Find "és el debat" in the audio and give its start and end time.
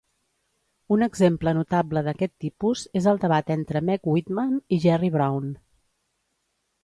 3.01-3.53